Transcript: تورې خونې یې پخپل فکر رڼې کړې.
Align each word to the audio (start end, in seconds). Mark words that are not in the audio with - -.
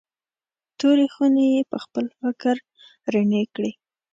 تورې 0.79 1.05
خونې 1.13 1.45
یې 1.53 1.61
پخپل 1.71 2.05
فکر 2.19 2.55
رڼې 3.13 3.43
کړې. 3.53 3.71